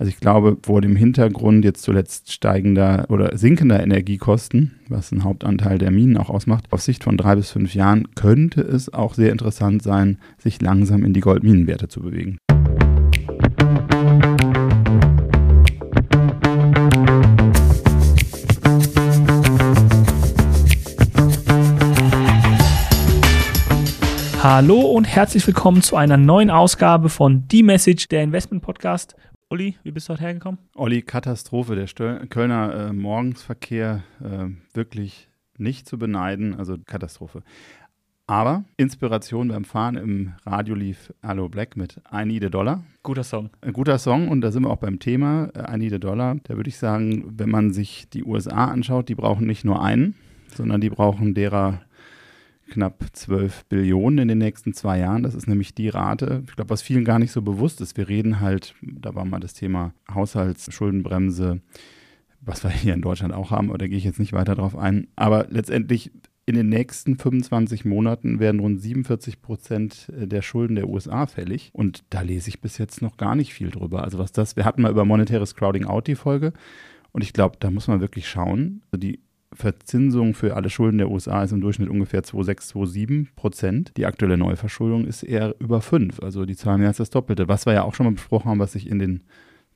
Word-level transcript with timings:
Also 0.00 0.10
ich 0.10 0.20
glaube, 0.20 0.58
vor 0.62 0.80
dem 0.80 0.94
Hintergrund 0.94 1.64
jetzt 1.64 1.82
zuletzt 1.82 2.30
steigender 2.30 3.06
oder 3.08 3.36
sinkender 3.36 3.82
Energiekosten, 3.82 4.78
was 4.88 5.10
ein 5.10 5.24
Hauptanteil 5.24 5.78
der 5.78 5.90
Minen 5.90 6.16
auch 6.16 6.30
ausmacht, 6.30 6.66
auf 6.70 6.80
Sicht 6.82 7.02
von 7.02 7.16
drei 7.16 7.34
bis 7.34 7.50
fünf 7.50 7.74
Jahren 7.74 8.06
könnte 8.14 8.60
es 8.60 8.94
auch 8.94 9.14
sehr 9.14 9.32
interessant 9.32 9.82
sein, 9.82 10.18
sich 10.38 10.62
langsam 10.62 11.04
in 11.04 11.14
die 11.14 11.20
Goldminenwerte 11.20 11.88
zu 11.88 12.00
bewegen. 12.00 12.38
Hallo 24.40 24.80
und 24.80 25.06
herzlich 25.06 25.44
willkommen 25.44 25.82
zu 25.82 25.96
einer 25.96 26.16
neuen 26.16 26.50
Ausgabe 26.50 27.08
von 27.08 27.48
Die 27.48 27.64
Message, 27.64 28.06
der 28.06 28.22
Investment 28.22 28.62
Podcast. 28.62 29.16
Uli, 29.50 29.76
wie 29.82 29.92
bist 29.92 30.08
du 30.08 30.12
heute 30.12 30.24
hergekommen? 30.24 30.58
Olli, 30.74 31.00
Katastrophe. 31.00 31.74
Der 31.74 31.86
Stö 31.86 32.18
Kölner 32.26 32.88
äh, 32.88 32.92
Morgensverkehr 32.92 34.02
äh, 34.22 34.50
wirklich 34.74 35.30
nicht 35.56 35.88
zu 35.88 35.98
beneiden, 35.98 36.54
also 36.54 36.76
Katastrophe. 36.84 37.42
Aber 38.26 38.64
Inspiration 38.76 39.48
beim 39.48 39.64
Fahren 39.64 39.96
im 39.96 40.34
Radio 40.44 40.74
lief 40.74 41.14
Allo 41.22 41.48
Black 41.48 41.78
mit 41.78 41.98
I 42.12 42.26
Need 42.26 42.44
a 42.44 42.48
Dollar. 42.50 42.84
Guter 43.02 43.24
Song. 43.24 43.48
Ein 43.62 43.72
guter 43.72 43.96
Song 43.96 44.28
und 44.28 44.42
da 44.42 44.52
sind 44.52 44.64
wir 44.64 44.70
auch 44.70 44.76
beim 44.76 44.98
Thema 44.98 45.50
I 45.56 45.78
Need 45.78 45.94
a 45.94 45.98
Dollar. 45.98 46.36
Da 46.42 46.56
würde 46.56 46.68
ich 46.68 46.76
sagen, 46.76 47.24
wenn 47.38 47.48
man 47.48 47.72
sich 47.72 48.10
die 48.10 48.24
USA 48.24 48.66
anschaut, 48.66 49.08
die 49.08 49.14
brauchen 49.14 49.46
nicht 49.46 49.64
nur 49.64 49.82
einen, 49.82 50.14
sondern 50.54 50.82
die 50.82 50.90
brauchen 50.90 51.32
derer 51.32 51.80
knapp 52.68 53.04
12 53.12 53.64
Billionen 53.66 54.18
in 54.18 54.28
den 54.28 54.38
nächsten 54.38 54.74
zwei 54.74 54.98
Jahren. 54.98 55.22
Das 55.22 55.34
ist 55.34 55.48
nämlich 55.48 55.74
die 55.74 55.88
Rate, 55.88 56.42
ich 56.46 56.56
glaube, 56.56 56.70
was 56.70 56.82
vielen 56.82 57.04
gar 57.04 57.18
nicht 57.18 57.32
so 57.32 57.42
bewusst 57.42 57.80
ist. 57.80 57.96
Wir 57.96 58.08
reden 58.08 58.40
halt, 58.40 58.74
da 58.82 59.14
war 59.14 59.24
mal 59.24 59.40
das 59.40 59.54
Thema 59.54 59.94
Haushaltsschuldenbremse, 60.12 61.60
was 62.40 62.62
wir 62.62 62.70
hier 62.70 62.94
in 62.94 63.02
Deutschland 63.02 63.34
auch 63.34 63.50
haben, 63.50 63.68
aber 63.68 63.78
da 63.78 63.88
gehe 63.88 63.98
ich 63.98 64.04
jetzt 64.04 64.20
nicht 64.20 64.32
weiter 64.32 64.54
drauf 64.54 64.76
ein. 64.76 65.08
Aber 65.16 65.46
letztendlich 65.50 66.12
in 66.48 66.54
den 66.54 66.70
nächsten 66.70 67.18
25 67.18 67.84
Monaten 67.84 68.40
werden 68.40 68.60
rund 68.60 68.80
47 68.80 69.42
Prozent 69.42 70.10
der 70.10 70.40
Schulden 70.40 70.76
der 70.76 70.88
USA 70.88 71.26
fällig. 71.26 71.68
Und 71.74 72.04
da 72.08 72.22
lese 72.22 72.48
ich 72.48 72.62
bis 72.62 72.78
jetzt 72.78 73.02
noch 73.02 73.18
gar 73.18 73.34
nicht 73.34 73.52
viel 73.52 73.70
drüber. 73.70 74.02
Also 74.02 74.18
was 74.18 74.32
das, 74.32 74.56
wir 74.56 74.64
hatten 74.64 74.80
mal 74.80 74.90
über 74.90 75.04
monetäres 75.04 75.54
Crowding 75.54 75.84
Out 75.84 76.06
die 76.06 76.14
Folge. 76.14 76.54
Und 77.12 77.22
ich 77.22 77.34
glaube, 77.34 77.56
da 77.60 77.70
muss 77.70 77.86
man 77.86 78.00
wirklich 78.00 78.26
schauen. 78.26 78.80
Die 78.96 79.20
Verzinsung 79.52 80.34
für 80.34 80.56
alle 80.56 80.70
Schulden 80.70 80.98
der 80.98 81.10
USA 81.10 81.42
ist 81.42 81.52
im 81.52 81.60
Durchschnitt 81.60 81.88
ungefähr 81.88 82.22
2,6, 82.22 82.72
2,7 82.72 83.26
Prozent. 83.34 83.92
Die 83.96 84.06
aktuelle 84.06 84.36
Neuverschuldung 84.36 85.06
ist 85.06 85.22
eher 85.22 85.54
über 85.58 85.80
5, 85.80 86.20
also 86.22 86.44
die 86.44 86.56
zahlen 86.56 86.80
mehr 86.80 86.88
als 86.88 86.98
das 86.98 87.10
Doppelte. 87.10 87.48
Was 87.48 87.66
wir 87.66 87.72
ja 87.72 87.82
auch 87.82 87.94
schon 87.94 88.06
mal 88.06 88.12
besprochen 88.12 88.50
haben, 88.50 88.60
was 88.60 88.72
sich 88.72 88.88
in 88.88 88.98
den 88.98 89.22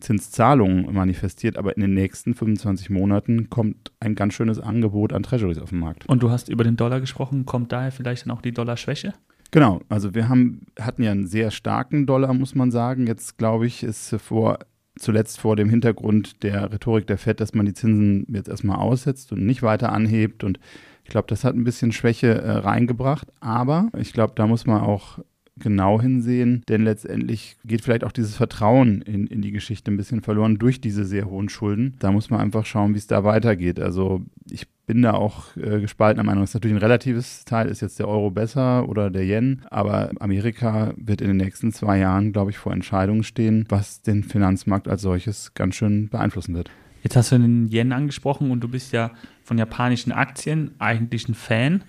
Zinszahlungen 0.01 0.93
manifestiert, 0.93 1.57
aber 1.57 1.77
in 1.77 1.81
den 1.81 1.95
nächsten 1.95 2.35
25 2.35 2.91
Monaten 2.91 3.49
kommt 3.51 3.93
ein 4.01 4.15
ganz 4.15 4.35
schönes 4.35 4.59
Angebot 4.59 5.13
an 5.13 5.23
Treasuries 5.23 5.59
auf 5.59 5.71
den 5.71 5.79
Markt. 5.79 6.07
Und 6.09 6.23
du 6.23 6.31
hast 6.31 6.49
über 6.49 6.65
den 6.65 6.77
Dollar 6.77 7.01
gesprochen, 7.01 7.47
kommt 7.47 7.73
daher 7.73 7.93
vielleicht 7.93 8.27
dann 8.27 8.33
auch 8.33 8.43
die 8.43 8.53
Dollarschwäche? 8.53 9.15
Genau, 9.53 9.81
also 9.89 10.15
wir 10.15 10.29
haben, 10.29 10.67
hatten 10.81 11.03
ja 11.03 11.13
einen 11.13 11.27
sehr 11.27 11.51
starken 11.51 12.07
Dollar, 12.07 12.33
muss 12.35 12.55
man 12.55 12.71
sagen. 12.71 13.07
Jetzt 13.07 13.39
glaube 13.39 13.67
ich, 13.67 13.83
ist 13.83 14.15
vor 14.17 14.59
zuletzt 14.97 15.41
vor 15.41 15.57
dem 15.57 15.69
Hintergrund 15.69 16.43
der 16.43 16.73
Rhetorik 16.73 17.07
der 17.07 17.19
FED, 17.19 17.41
dass 17.41 17.55
man 17.55 17.67
die 17.67 17.75
Zinsen 17.75 18.27
jetzt 18.33 18.49
erstmal 18.49 18.79
aussetzt 18.79 19.33
und 19.33 19.45
nicht 19.45 19.63
weiter 19.63 19.93
anhebt. 19.93 20.45
Und 20.45 20.59
ich 21.05 21.11
glaube, 21.11 21.29
das 21.29 21.45
hat 21.45 21.55
ein 21.55 21.65
bisschen 21.65 21.93
Schwäche 21.93 22.41
äh, 22.41 22.51
reingebracht. 22.51 23.29
Aber 23.41 23.89
ich 23.97 24.13
glaube, 24.13 24.35
da 24.37 24.47
muss 24.47 24.67
man 24.67 24.81
auch 24.81 25.19
genau 25.59 26.01
hinsehen, 26.01 26.63
denn 26.69 26.83
letztendlich 26.83 27.57
geht 27.65 27.83
vielleicht 27.83 28.05
auch 28.05 28.13
dieses 28.13 28.37
Vertrauen 28.37 29.03
in, 29.03 29.27
in 29.27 29.43
die 29.43 29.53
Geschichte 29.53 29.91
ein 29.91 29.97
bisschen 29.97 30.23
verloren 30.23 30.59
durch 30.59 30.81
diese 30.81 31.05
sehr 31.05 31.27
hohen 31.27 31.49
Schulden. 31.49 31.95
Da 31.99 32.11
muss 32.11 32.31
man 32.31 32.41
einfach 32.41 32.65
schauen, 32.65 32.95
wie 32.95 32.99
es 32.99 33.07
da 33.07 33.25
weitergeht. 33.25 33.79
Also 33.79 34.23
ich 34.51 34.67
bin 34.87 35.03
da 35.03 35.13
auch 35.13 35.57
äh, 35.57 35.81
gespaltener 35.81 36.25
Meinung. 36.25 36.43
Das 36.43 36.51
ist 36.51 36.55
natürlich 36.55 36.77
ein 36.77 36.83
relatives 36.83 37.45
Teil. 37.45 37.69
Ist 37.69 37.81
jetzt 37.81 37.99
der 37.99 38.09
Euro 38.09 38.31
besser 38.31 38.89
oder 38.89 39.11
der 39.11 39.25
Yen? 39.25 39.63
Aber 39.71 40.11
Amerika 40.21 40.95
wird 40.97 41.21
in 41.21 41.29
den 41.29 41.37
nächsten 41.37 41.73
zwei 41.73 41.99
Jahren, 41.99 42.33
glaube 42.33 42.51
ich, 42.51 42.59
vor 42.59 42.73
Entscheidungen 42.73 43.23
stehen, 43.23 43.67
was 43.69 44.03
den 44.03 44.25
Finanzmarkt 44.25 44.89
als 44.89 45.03
solches 45.03 45.55
ganz 45.55 45.75
schön 45.77 46.09
beeinflussen 46.09 46.55
wird. 46.55 46.71
Jetzt 47.03 47.17
hast 47.17 47.33
du 47.33 47.39
den 47.39 47.69
Yen 47.69 47.93
angesprochen 47.93 48.51
und 48.51 48.61
du 48.61 48.69
bist 48.69 48.93
ja 48.93 49.11
von 49.43 49.59
japanischen 49.59 50.13
Aktien 50.13 50.73
eigentlich 50.79 51.29
ein 51.29 51.35
Fan. 51.35 51.83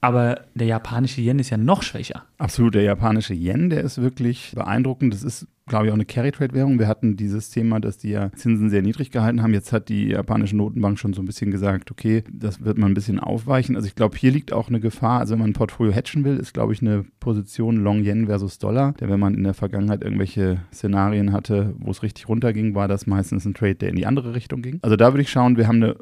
Aber 0.00 0.46
der 0.54 0.66
japanische 0.66 1.20
Yen 1.20 1.38
ist 1.38 1.50
ja 1.50 1.58
noch 1.58 1.82
schwächer. 1.82 2.24
Absolut, 2.38 2.74
der 2.74 2.82
japanische 2.82 3.34
Yen, 3.34 3.68
der 3.68 3.82
ist 3.82 4.00
wirklich 4.00 4.52
beeindruckend. 4.54 5.12
Das 5.12 5.22
ist, 5.22 5.46
glaube 5.66 5.86
ich, 5.86 5.90
auch 5.90 5.96
eine 5.96 6.06
Carry-Trade-Währung. 6.06 6.78
Wir 6.78 6.88
hatten 6.88 7.16
dieses 7.16 7.50
Thema, 7.50 7.80
dass 7.80 7.98
die 7.98 8.08
ja 8.08 8.32
Zinsen 8.32 8.70
sehr 8.70 8.80
niedrig 8.80 9.10
gehalten 9.10 9.42
haben. 9.42 9.52
Jetzt 9.52 9.72
hat 9.72 9.90
die 9.90 10.08
japanische 10.08 10.56
Notenbank 10.56 10.98
schon 10.98 11.12
so 11.12 11.20
ein 11.20 11.26
bisschen 11.26 11.50
gesagt, 11.50 11.90
okay, 11.90 12.24
das 12.32 12.64
wird 12.64 12.78
man 12.78 12.92
ein 12.92 12.94
bisschen 12.94 13.20
aufweichen. 13.20 13.76
Also 13.76 13.88
ich 13.88 13.94
glaube, 13.94 14.16
hier 14.16 14.32
liegt 14.32 14.54
auch 14.54 14.68
eine 14.68 14.80
Gefahr. 14.80 15.20
Also 15.20 15.32
wenn 15.32 15.40
man 15.40 15.50
ein 15.50 15.54
Portfolio 15.54 15.94
hatchen 15.94 16.24
will, 16.24 16.38
ist, 16.38 16.54
glaube 16.54 16.72
ich, 16.72 16.80
eine 16.80 17.04
Position 17.20 17.76
Long 17.76 18.02
Yen 18.02 18.26
versus 18.26 18.58
Dollar. 18.58 18.94
Denn 18.94 19.10
wenn 19.10 19.20
man 19.20 19.34
in 19.34 19.44
der 19.44 19.54
Vergangenheit 19.54 20.02
irgendwelche 20.02 20.62
Szenarien 20.72 21.32
hatte, 21.32 21.74
wo 21.78 21.90
es 21.90 22.02
richtig 22.02 22.26
runterging, 22.26 22.74
war 22.74 22.88
das 22.88 23.06
meistens 23.06 23.44
ein 23.44 23.52
Trade, 23.52 23.74
der 23.74 23.90
in 23.90 23.96
die 23.96 24.06
andere 24.06 24.34
Richtung 24.34 24.62
ging. 24.62 24.78
Also 24.80 24.96
da 24.96 25.12
würde 25.12 25.22
ich 25.22 25.30
schauen, 25.30 25.58
wir 25.58 25.68
haben 25.68 25.82
eine 25.82 25.96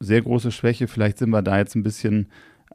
sehr 0.00 0.22
große 0.22 0.50
Schwäche. 0.50 0.88
Vielleicht 0.88 1.18
sind 1.18 1.30
wir 1.30 1.42
da 1.42 1.58
jetzt 1.58 1.76
ein 1.76 1.82
bisschen 1.82 2.26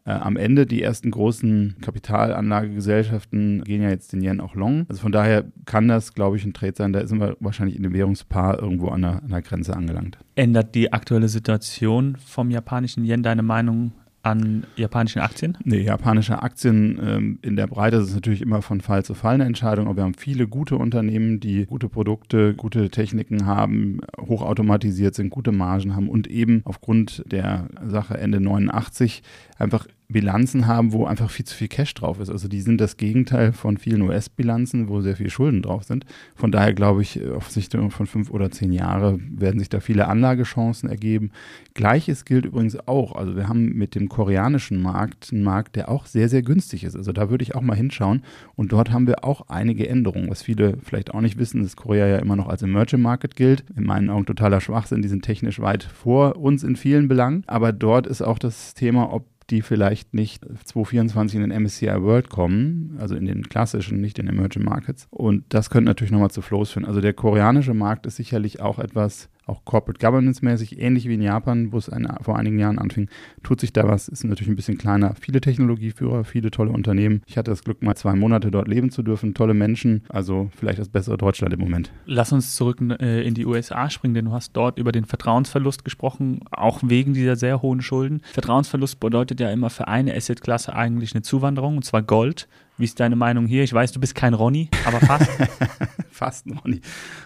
äh, 0.07 0.11
am 0.11 0.37
Ende 0.37 0.65
die 0.65 0.81
ersten 0.81 1.11
großen 1.11 1.75
Kapitalanlagegesellschaften 1.81 3.63
gehen 3.65 3.81
ja 3.81 3.89
jetzt 3.89 4.13
den 4.13 4.21
Yen 4.23 4.39
auch 4.39 4.55
long. 4.55 4.85
Also 4.87 5.01
von 5.01 5.11
daher 5.11 5.43
kann 5.65 5.89
das, 5.89 6.13
glaube 6.13 6.37
ich, 6.37 6.45
ein 6.45 6.53
Trade 6.53 6.73
sein. 6.77 6.93
Da 6.93 7.05
sind 7.05 7.19
wir 7.19 7.35
wahrscheinlich 7.41 7.75
in 7.75 7.83
dem 7.83 7.93
Währungspaar 7.93 8.57
irgendwo 8.59 8.87
an 8.87 9.01
der, 9.01 9.21
an 9.21 9.29
der 9.29 9.41
Grenze 9.41 9.75
angelangt. 9.75 10.17
Ändert 10.35 10.75
die 10.75 10.93
aktuelle 10.93 11.27
Situation 11.27 12.15
vom 12.25 12.49
japanischen 12.51 13.03
Yen 13.03 13.21
deine 13.21 13.43
Meinung 13.43 13.91
an 14.23 14.65
japanischen 14.75 15.21
Aktien? 15.21 15.57
Nee, 15.63 15.81
japanische 15.81 16.41
Aktien 16.41 16.99
ähm, 17.01 17.39
in 17.41 17.55
der 17.55 17.67
Breite 17.67 17.97
ist 17.97 18.13
natürlich 18.13 18.41
immer 18.41 18.61
von 18.61 18.81
Fall 18.81 19.03
zu 19.03 19.13
Fall 19.13 19.35
eine 19.35 19.45
Entscheidung, 19.45 19.87
aber 19.87 19.97
wir 19.97 20.03
haben 20.03 20.15
viele 20.15 20.47
gute 20.47 20.77
Unternehmen, 20.77 21.39
die 21.39 21.65
gute 21.65 21.89
Produkte, 21.89 22.53
gute 22.53 22.89
Techniken 22.89 23.45
haben, 23.45 23.99
hochautomatisiert 24.19 25.15
sind, 25.15 25.29
gute 25.29 25.51
Margen 25.51 25.95
haben 25.95 26.09
und 26.09 26.27
eben 26.27 26.61
aufgrund 26.65 27.23
der 27.31 27.67
Sache 27.85 28.17
Ende 28.17 28.39
89 28.39 29.23
einfach 29.57 29.87
Bilanzen 30.09 30.67
haben, 30.67 30.93
wo 30.93 31.05
einfach 31.05 31.29
viel 31.29 31.45
zu 31.45 31.55
viel 31.55 31.67
Cash 31.67 31.93
drauf 31.93 32.21
ist. 32.21 32.29
Also 32.29 32.47
die 32.47 32.61
sind 32.61 32.79
das 32.79 32.95
Gegenteil 32.95 33.51
von 33.51 33.77
vielen 33.77 34.01
US-Bilanzen, 34.03 34.87
wo 34.87 35.01
sehr 35.01 35.17
viel 35.17 35.29
Schulden 35.29 35.61
drauf 35.61 35.83
sind. 35.83 36.05
Von 36.33 36.51
daher 36.51 36.73
glaube 36.73 37.01
ich, 37.01 37.25
auf 37.29 37.51
Sicht 37.51 37.73
von 37.73 38.07
fünf 38.07 38.31
oder 38.31 38.49
zehn 38.49 38.71
Jahre 38.71 39.19
werden 39.29 39.59
sich 39.59 39.67
da 39.67 39.81
viele 39.81 40.07
Anlagechancen 40.07 40.89
ergeben. 40.89 41.31
Gleiches 41.73 42.23
gilt 42.23 42.45
übrigens 42.45 42.77
auch. 42.87 43.15
Also 43.15 43.35
wir 43.35 43.49
haben 43.49 43.73
mit 43.73 43.95
dem 43.95 44.07
koreanischen 44.07 44.81
Markt 44.81 45.29
einen 45.33 45.43
Markt, 45.43 45.75
der 45.75 45.89
auch 45.89 46.05
sehr, 46.05 46.29
sehr 46.29 46.41
günstig 46.41 46.85
ist. 46.85 46.95
Also 46.95 47.11
da 47.11 47.29
würde 47.29 47.43
ich 47.43 47.55
auch 47.55 47.61
mal 47.61 47.75
hinschauen. 47.75 48.23
Und 48.55 48.71
dort 48.71 48.91
haben 48.91 49.07
wir 49.07 49.25
auch 49.25 49.49
einige 49.49 49.89
Änderungen. 49.89 50.29
Was 50.29 50.41
viele 50.41 50.77
vielleicht 50.83 51.13
auch 51.13 51.21
nicht 51.21 51.37
wissen, 51.37 51.63
dass 51.63 51.75
Korea 51.75 52.07
ja 52.07 52.17
immer 52.19 52.37
noch 52.37 52.47
als 52.47 52.63
Emerging 52.63 53.01
Market 53.01 53.35
gilt. 53.35 53.65
In 53.75 53.83
meinen 53.83 54.09
Augen 54.09 54.25
totaler 54.25 54.61
Schwachsinn. 54.61 55.01
Die 55.01 55.09
sind 55.09 55.25
technisch 55.25 55.59
weit 55.59 55.83
vor 55.83 56.37
uns 56.37 56.63
in 56.63 56.77
vielen 56.77 57.09
Belangen. 57.09 57.43
Aber 57.47 57.73
dort 57.73 58.07
ist 58.07 58.21
auch 58.21 58.39
das 58.39 58.73
Thema, 58.73 59.11
ob 59.11 59.25
die 59.49 59.61
vielleicht 59.61 60.13
nicht 60.13 60.43
2024 60.43 61.39
in 61.39 61.49
den 61.49 61.63
MSCI 61.63 62.01
World 62.01 62.29
kommen, 62.29 62.97
also 62.99 63.15
in 63.15 63.25
den 63.25 63.43
klassischen, 63.43 64.01
nicht 64.01 64.19
in 64.19 64.27
Emerging 64.27 64.63
Markets. 64.63 65.07
Und 65.09 65.45
das 65.49 65.69
könnte 65.69 65.89
natürlich 65.89 66.11
nochmal 66.11 66.31
zu 66.31 66.41
Flows 66.41 66.71
führen. 66.71 66.85
Also 66.85 67.01
der 67.01 67.13
koreanische 67.13 67.73
Markt 67.73 68.05
ist 68.05 68.17
sicherlich 68.17 68.61
auch 68.61 68.79
etwas, 68.79 69.29
auch 69.47 69.65
Corporate 69.65 69.99
Governance-mäßig, 70.05 70.79
ähnlich 70.79 71.07
wie 71.07 71.15
in 71.15 71.21
Japan, 71.21 71.71
wo 71.71 71.77
es 71.77 71.89
eine, 71.89 72.17
vor 72.21 72.37
einigen 72.37 72.59
Jahren 72.59 72.79
anfing, 72.79 73.09
tut 73.43 73.59
sich 73.61 73.73
da 73.73 73.87
was, 73.87 74.07
ist 74.07 74.23
natürlich 74.23 74.49
ein 74.49 74.55
bisschen 74.55 74.77
kleiner. 74.77 75.15
Viele 75.19 75.41
Technologieführer, 75.41 76.23
viele 76.23 76.51
tolle 76.51 76.71
Unternehmen. 76.71 77.21
Ich 77.25 77.37
hatte 77.37 77.51
das 77.51 77.63
Glück, 77.63 77.81
mal 77.81 77.95
zwei 77.95 78.13
Monate 78.13 78.51
dort 78.51 78.67
leben 78.67 78.91
zu 78.91 79.03
dürfen, 79.03 79.33
tolle 79.33 79.53
Menschen, 79.53 80.03
also 80.09 80.49
vielleicht 80.55 80.79
das 80.79 80.89
bessere 80.89 81.17
Deutschland 81.17 81.53
im 81.53 81.59
Moment. 81.59 81.91
Lass 82.05 82.31
uns 82.31 82.55
zurück 82.55 82.79
äh, 82.99 83.25
in 83.25 83.33
die 83.33 83.45
USA 83.45 83.89
springen, 83.89 84.13
denn 84.13 84.25
du 84.25 84.31
hast 84.31 84.51
dort 84.53 84.77
über 84.77 84.91
den 84.91 85.05
Vertrauensverlust 85.05 85.85
gesprochen, 85.85 86.41
auch 86.51 86.81
wegen 86.83 87.13
dieser 87.13 87.35
sehr 87.35 87.61
hohen 87.61 87.81
Schulden. 87.81 88.21
Vertrauensverlust 88.33 88.99
bedeutet 88.99 89.39
ja 89.39 89.49
immer 89.51 89.69
für 89.69 89.87
eine 89.87 90.13
Assetklasse 90.13 90.75
eigentlich 90.75 91.13
eine 91.13 91.21
Zuwanderung, 91.21 91.77
und 91.77 91.83
zwar 91.83 92.01
Gold. 92.01 92.47
Wie 92.77 92.83
ist 92.83 92.99
deine 92.99 93.15
Meinung 93.15 93.47
hier? 93.47 93.63
Ich 93.63 93.73
weiß, 93.73 93.91
du 93.91 93.99
bist 93.99 94.13
kein 94.13 94.35
Ronny, 94.35 94.69
aber 94.85 94.99
fast. 94.99 95.29
fast 96.17 96.47
Ronny. 96.47 96.81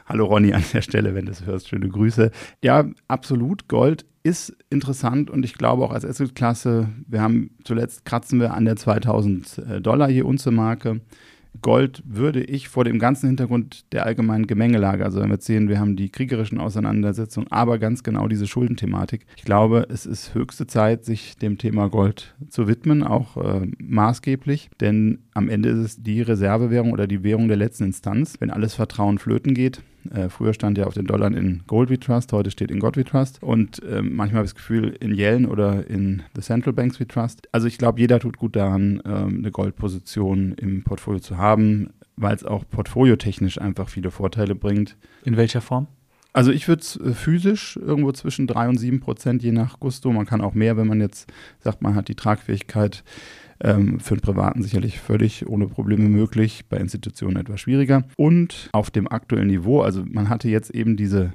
Hallo 0.05 0.25
Ronny 0.25 0.53
an 0.53 0.63
der 0.73 0.81
Stelle, 0.81 1.15
wenn 1.15 1.25
du 1.25 1.31
es 1.31 1.45
hörst. 1.45 1.69
Schöne 1.69 1.87
Grüße. 1.87 2.29
Ja, 2.61 2.85
absolut. 3.07 3.67
Gold 3.67 4.05
ist 4.23 4.55
interessant 4.69 5.29
und 5.29 5.43
ich 5.43 5.55
glaube 5.55 5.83
auch 5.83 5.91
als 5.91 6.05
Assetklasse, 6.05 6.89
wir 7.07 7.21
haben 7.21 7.51
zuletzt 7.63 8.05
kratzen 8.05 8.39
wir 8.39 8.53
an 8.53 8.65
der 8.65 8.75
2000 8.75 9.57
äh, 9.57 9.81
Dollar 9.81 10.09
je 10.09 10.21
Unze 10.21 10.51
Marke. 10.51 11.01
Gold 11.61 12.01
würde 12.05 12.43
ich 12.43 12.69
vor 12.69 12.85
dem 12.85 12.97
ganzen 12.97 13.27
Hintergrund 13.27 13.91
der 13.91 14.05
allgemeinen 14.05 14.47
Gemengelage, 14.47 15.03
also 15.03 15.19
wenn 15.19 15.29
wir 15.29 15.37
sehen, 15.39 15.67
wir 15.67 15.79
haben 15.79 15.95
die 15.95 16.09
kriegerischen 16.09 16.59
Auseinandersetzungen, 16.59 17.51
aber 17.51 17.77
ganz 17.77 18.03
genau 18.03 18.27
diese 18.27 18.47
Schuldenthematik. 18.47 19.25
Ich 19.35 19.43
glaube, 19.43 19.87
es 19.89 20.05
ist 20.05 20.33
höchste 20.33 20.65
Zeit, 20.65 21.03
sich 21.03 21.37
dem 21.37 21.57
Thema 21.57 21.89
Gold 21.89 22.35
zu 22.49 22.67
widmen, 22.67 23.03
auch 23.03 23.37
äh, 23.37 23.67
maßgeblich, 23.79 24.69
denn 24.79 25.19
am 25.33 25.49
Ende 25.49 25.69
ist 25.69 25.79
es 25.79 26.01
die 26.01 26.21
Reservewährung 26.21 26.93
oder 26.93 27.05
die 27.05 27.23
Währung 27.23 27.47
der 27.47 27.57
letzten 27.57 27.85
Instanz. 27.85 28.35
Wenn 28.39 28.49
alles 28.49 28.73
Vertrauen 28.73 29.17
flöten 29.17 29.53
geht, 29.53 29.81
Äh, 30.09 30.29
früher 30.29 30.53
stand 30.53 30.77
ja 30.77 30.85
auf 30.85 30.93
den 30.93 31.05
Dollar 31.05 31.27
in 31.27 31.63
Gold 31.67 31.89
We 31.89 31.99
Trust, 31.99 32.33
heute 32.33 32.51
steht 32.51 32.71
in 32.71 32.79
God 32.79 32.97
We 32.97 33.03
Trust. 33.03 33.41
Und 33.43 33.83
äh, 33.83 34.01
manchmal 34.01 34.39
habe 34.39 34.45
ich 34.45 34.51
das 34.51 34.55
Gefühl, 34.55 34.95
in 34.99 35.13
Yellen 35.13 35.45
oder 35.45 35.87
in 35.87 36.23
The 36.35 36.41
Central 36.41 36.73
Banks 36.73 36.99
We 36.99 37.07
Trust. 37.07 37.47
Also 37.51 37.67
ich 37.67 37.77
glaube, 37.77 37.99
jeder 37.99 38.19
tut 38.19 38.37
gut 38.37 38.55
daran, 38.55 39.01
ähm, 39.05 39.39
eine 39.39 39.51
Goldposition 39.51 40.53
im 40.53 40.83
Portfolio 40.83 41.19
zu 41.19 41.37
haben, 41.37 41.91
weil 42.15 42.35
es 42.35 42.43
auch 42.43 42.63
portfoliotechnisch 42.69 43.59
einfach 43.59 43.89
viele 43.89 44.11
Vorteile 44.11 44.55
bringt. 44.55 44.97
In 45.23 45.37
welcher 45.37 45.61
Form? 45.61 45.87
Also 46.33 46.51
ich 46.51 46.67
würde 46.67 46.81
es 46.81 46.95
äh, 46.95 47.13
physisch 47.13 47.77
irgendwo 47.77 48.11
zwischen 48.13 48.47
3 48.47 48.69
und 48.69 48.77
7 48.77 48.99
Prozent 48.99 49.43
je 49.43 49.51
nach 49.51 49.79
Gusto. 49.79 50.11
Man 50.11 50.25
kann 50.25 50.41
auch 50.41 50.53
mehr, 50.53 50.77
wenn 50.77 50.87
man 50.87 51.01
jetzt 51.01 51.31
sagt, 51.59 51.81
man 51.81 51.95
hat 51.95 52.07
die 52.07 52.15
Tragfähigkeit 52.15 53.03
ähm, 53.63 53.99
für 53.99 54.15
den 54.15 54.21
Privaten 54.21 54.63
sicherlich 54.63 54.99
völlig 54.99 55.47
ohne 55.47 55.67
Probleme 55.67 56.09
möglich, 56.09 56.65
bei 56.69 56.77
Institutionen 56.77 57.37
etwas 57.37 57.61
schwieriger. 57.61 58.03
Und 58.17 58.69
auf 58.73 58.91
dem 58.91 59.07
aktuellen 59.07 59.47
Niveau, 59.47 59.81
also 59.81 60.03
man 60.05 60.29
hatte 60.29 60.49
jetzt 60.49 60.71
eben 60.71 60.97
diese 60.97 61.33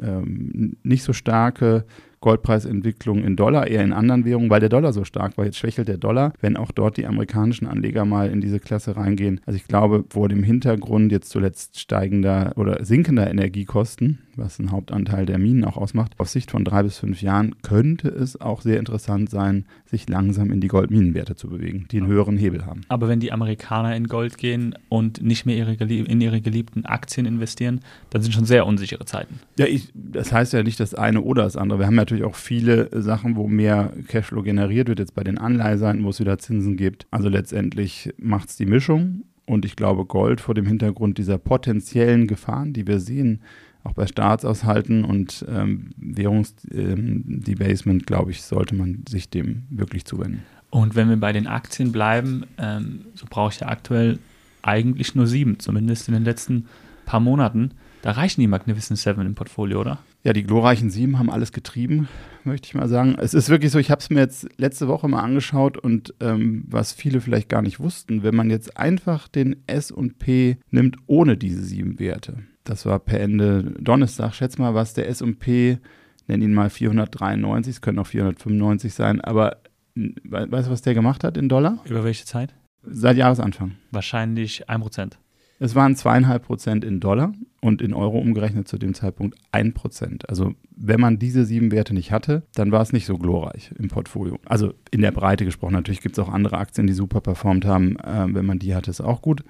ähm, 0.00 0.76
nicht 0.82 1.02
so 1.02 1.12
starke 1.12 1.84
Goldpreisentwicklung 2.20 3.22
in 3.24 3.36
Dollar, 3.36 3.66
eher 3.66 3.82
in 3.82 3.92
anderen 3.92 4.24
Währungen, 4.24 4.50
weil 4.50 4.60
der 4.60 4.68
Dollar 4.68 4.92
so 4.92 5.04
stark 5.04 5.38
war. 5.38 5.44
Jetzt 5.44 5.58
schwächelt 5.58 5.88
der 5.88 5.98
Dollar, 5.98 6.32
wenn 6.40 6.56
auch 6.56 6.72
dort 6.72 6.96
die 6.96 7.06
amerikanischen 7.06 7.66
Anleger 7.66 8.04
mal 8.04 8.30
in 8.30 8.40
diese 8.40 8.60
Klasse 8.60 8.96
reingehen. 8.96 9.40
Also 9.46 9.56
ich 9.56 9.66
glaube, 9.66 10.04
vor 10.08 10.28
dem 10.28 10.42
Hintergrund 10.42 11.12
jetzt 11.12 11.30
zuletzt 11.30 11.78
steigender 11.78 12.52
oder 12.56 12.84
sinkender 12.84 13.30
Energiekosten, 13.30 14.18
was 14.36 14.58
ein 14.58 14.70
Hauptanteil 14.70 15.26
der 15.26 15.38
Minen 15.38 15.64
auch 15.64 15.76
ausmacht, 15.76 16.12
auf 16.18 16.28
Sicht 16.28 16.50
von 16.50 16.64
drei 16.64 16.82
bis 16.82 16.98
fünf 16.98 17.22
Jahren 17.22 17.54
könnte 17.62 18.08
es 18.08 18.40
auch 18.40 18.60
sehr 18.60 18.78
interessant 18.78 19.30
sein, 19.30 19.64
sich 19.86 20.08
langsam 20.08 20.52
in 20.52 20.60
die 20.60 20.68
Goldminenwerte 20.68 21.34
zu 21.34 21.48
bewegen, 21.48 21.86
die 21.90 21.98
einen 21.98 22.06
höheren 22.06 22.36
Hebel 22.36 22.66
haben. 22.66 22.82
Aber 22.88 23.08
wenn 23.08 23.20
die 23.20 23.32
Amerikaner 23.32 23.96
in 23.96 24.06
Gold 24.06 24.38
gehen 24.38 24.74
und 24.88 25.22
nicht 25.22 25.46
mehr 25.46 25.56
ihre 25.56 25.72
in 25.72 26.20
ihre 26.20 26.40
geliebten 26.40 26.84
Aktien 26.84 27.26
investieren, 27.26 27.80
dann 28.10 28.22
sind 28.22 28.32
schon 28.32 28.44
sehr 28.44 28.66
unsichere 28.66 29.04
Zeiten. 29.04 29.40
Ja, 29.58 29.66
ich, 29.66 29.88
das 29.94 30.32
heißt 30.32 30.52
ja 30.52 30.62
nicht 30.62 30.80
das 30.80 30.94
eine 30.94 31.22
oder 31.22 31.44
das 31.44 31.56
andere. 31.56 31.78
Wir 31.78 31.86
haben 31.86 31.96
natürlich 32.08 32.24
auch 32.24 32.36
viele 32.36 32.88
Sachen, 33.02 33.36
wo 33.36 33.46
mehr 33.46 33.92
Cashflow 34.08 34.42
generiert 34.42 34.88
wird, 34.88 34.98
jetzt 34.98 35.14
bei 35.14 35.24
den 35.24 35.36
Anleiheseiten, 35.36 36.02
wo 36.04 36.08
es 36.08 36.20
wieder 36.20 36.38
Zinsen 36.38 36.78
gibt. 36.78 37.06
Also 37.10 37.28
letztendlich 37.28 38.14
macht 38.16 38.48
es 38.48 38.56
die 38.56 38.64
Mischung. 38.64 39.24
Und 39.44 39.66
ich 39.66 39.76
glaube, 39.76 40.06
Gold 40.06 40.40
vor 40.40 40.54
dem 40.54 40.66
Hintergrund 40.66 41.18
dieser 41.18 41.36
potenziellen 41.36 42.26
Gefahren, 42.26 42.72
die 42.72 42.86
wir 42.86 42.98
sehen, 42.98 43.42
auch 43.84 43.92
bei 43.92 44.06
Staatsaushalten 44.06 45.04
und 45.04 45.44
ähm, 45.48 45.90
Währungsdebasement, 45.98 48.02
ähm, 48.02 48.06
glaube 48.06 48.30
ich, 48.30 48.42
sollte 48.42 48.74
man 48.74 49.04
sich 49.08 49.28
dem 49.28 49.64
wirklich 49.68 50.06
zuwenden. 50.06 50.42
Und 50.70 50.96
wenn 50.96 51.08
wir 51.08 51.16
bei 51.16 51.32
den 51.32 51.46
Aktien 51.46 51.92
bleiben, 51.92 52.44
ähm, 52.58 53.06
so 53.14 53.26
brauche 53.28 53.52
ich 53.52 53.60
ja 53.60 53.68
aktuell 53.68 54.18
eigentlich 54.62 55.14
nur 55.14 55.26
sieben, 55.26 55.58
zumindest 55.58 56.08
in 56.08 56.14
den 56.14 56.24
letzten 56.24 56.66
paar 57.06 57.20
Monaten. 57.20 57.72
Da 58.02 58.12
reichen 58.12 58.40
die 58.40 58.46
Magnificent 58.46 58.98
Seven 58.98 59.26
im 59.26 59.34
Portfolio, 59.34 59.80
oder? 59.80 59.98
Ja, 60.24 60.32
die 60.32 60.42
glorreichen 60.42 60.90
Sieben 60.90 61.18
haben 61.18 61.30
alles 61.30 61.52
getrieben, 61.52 62.08
möchte 62.42 62.66
ich 62.66 62.74
mal 62.74 62.88
sagen. 62.88 63.16
Es 63.18 63.34
ist 63.34 63.48
wirklich 63.50 63.70
so, 63.70 63.78
ich 63.78 63.90
habe 63.90 64.00
es 64.00 64.10
mir 64.10 64.20
jetzt 64.20 64.48
letzte 64.58 64.88
Woche 64.88 65.08
mal 65.08 65.22
angeschaut 65.22 65.78
und 65.78 66.12
ähm, 66.20 66.64
was 66.66 66.92
viele 66.92 67.20
vielleicht 67.20 67.48
gar 67.48 67.62
nicht 67.62 67.78
wussten, 67.78 68.24
wenn 68.24 68.34
man 68.34 68.50
jetzt 68.50 68.76
einfach 68.76 69.28
den 69.28 69.62
S&P 69.68 70.58
nimmt 70.70 70.96
ohne 71.06 71.36
diese 71.36 71.62
sieben 71.62 72.00
Werte, 72.00 72.38
das 72.64 72.84
war 72.84 72.98
per 72.98 73.20
Ende 73.20 73.74
Donnerstag. 73.80 74.34
Schätz 74.34 74.58
mal, 74.58 74.74
was 74.74 74.92
der 74.92 75.08
S&P, 75.08 75.78
nenn 76.26 76.42
ihn 76.42 76.52
mal 76.52 76.68
493, 76.68 77.76
es 77.76 77.80
können 77.80 78.00
auch 78.00 78.06
495 78.06 78.92
sein, 78.92 79.20
aber 79.20 79.58
weißt 79.94 80.66
du, 80.66 80.72
was 80.72 80.82
der 80.82 80.94
gemacht 80.94 81.22
hat 81.22 81.36
in 81.36 81.48
Dollar? 81.48 81.78
Über 81.84 82.02
welche 82.02 82.24
Zeit? 82.24 82.54
Seit 82.82 83.16
Jahresanfang. 83.16 83.76
Wahrscheinlich 83.90 84.68
1%. 84.68 85.12
Es 85.60 85.74
waren 85.74 85.96
zweieinhalb 85.96 86.44
Prozent 86.44 86.84
in 86.84 87.00
Dollar 87.00 87.32
und 87.60 87.82
in 87.82 87.92
Euro 87.92 88.18
umgerechnet 88.18 88.68
zu 88.68 88.78
dem 88.78 88.94
Zeitpunkt 88.94 89.36
ein 89.50 89.74
Prozent. 89.74 90.28
Also 90.28 90.54
wenn 90.76 91.00
man 91.00 91.18
diese 91.18 91.44
sieben 91.44 91.72
Werte 91.72 91.94
nicht 91.94 92.12
hatte, 92.12 92.44
dann 92.54 92.70
war 92.70 92.80
es 92.80 92.92
nicht 92.92 93.06
so 93.06 93.18
glorreich 93.18 93.72
im 93.76 93.88
Portfolio. 93.88 94.38
Also 94.46 94.74
in 94.92 95.00
der 95.00 95.10
Breite 95.10 95.44
gesprochen. 95.44 95.72
Natürlich 95.72 96.00
gibt 96.00 96.16
es 96.16 96.24
auch 96.24 96.32
andere 96.32 96.58
Aktien, 96.58 96.86
die 96.86 96.92
super 96.92 97.20
performt 97.20 97.64
haben. 97.64 97.96
Äh, 97.98 98.26
wenn 98.34 98.46
man 98.46 98.60
die 98.60 98.74
hatte, 98.74 98.90
ist 98.90 99.00
auch 99.00 99.20
gut. 99.20 99.42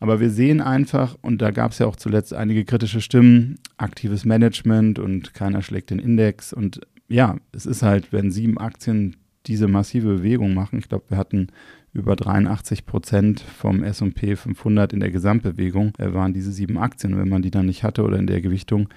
Aber 0.00 0.20
wir 0.20 0.28
sehen 0.28 0.60
einfach, 0.60 1.16
und 1.22 1.40
da 1.40 1.50
gab 1.50 1.72
es 1.72 1.78
ja 1.78 1.86
auch 1.86 1.96
zuletzt 1.96 2.34
einige 2.34 2.66
kritische 2.66 3.00
Stimmen, 3.00 3.56
aktives 3.78 4.26
Management 4.26 4.98
und 4.98 5.32
keiner 5.32 5.62
schlägt 5.62 5.88
den 5.88 5.98
Index. 5.98 6.52
Und 6.52 6.80
ja, 7.08 7.36
es 7.52 7.64
ist 7.64 7.82
halt, 7.82 8.12
wenn 8.12 8.30
sieben 8.30 8.58
Aktien 8.58 9.16
diese 9.46 9.68
massive 9.68 10.16
Bewegung 10.16 10.52
machen, 10.52 10.78
ich 10.78 10.88
glaube, 10.88 11.04
wir 11.08 11.16
hatten 11.16 11.48
über 11.94 12.16
83 12.16 12.84
Prozent 12.84 13.40
vom 13.40 13.82
S&P 13.82 14.36
500 14.36 14.92
in 14.92 15.00
der 15.00 15.10
Gesamtbewegung, 15.10 15.92
äh, 15.98 16.12
waren 16.12 16.34
diese 16.34 16.52
sieben 16.52 16.76
Aktien. 16.76 17.14
Und 17.14 17.20
wenn 17.20 17.28
man 17.28 17.42
die 17.42 17.50
dann 17.50 17.66
nicht 17.66 17.84
hatte 17.84 18.02
oder 18.02 18.18
in 18.18 18.26
der 18.26 18.42
Gewichtung, 18.42 18.88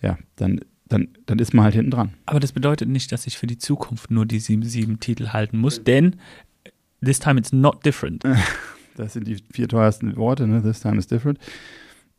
ja, 0.00 0.18
dann 0.36 0.60
dann, 0.86 1.08
dann 1.26 1.38
ist 1.38 1.54
man 1.54 1.64
halt 1.64 1.74
hinten 1.74 1.90
dran. 1.90 2.10
Aber 2.26 2.40
das 2.40 2.52
bedeutet 2.52 2.88
nicht, 2.88 3.10
dass 3.10 3.26
ich 3.26 3.38
für 3.38 3.46
die 3.46 3.56
Zukunft 3.56 4.10
nur 4.10 4.26
die 4.26 4.38
sieben, 4.38 4.62
sieben 4.62 5.00
Titel 5.00 5.28
halten 5.28 5.58
muss, 5.58 5.82
denn 5.82 6.16
this 7.02 7.18
time 7.18 7.40
it's 7.40 7.52
not 7.52 7.84
different. 7.84 8.22
Das 8.96 9.14
sind 9.14 9.26
die 9.26 9.38
vier 9.52 9.66
teuersten 9.66 10.16
Worte, 10.16 10.46
ne? 10.46 10.62
This 10.62 10.78
time 10.78 10.98
is 10.98 11.08
different. 11.08 11.40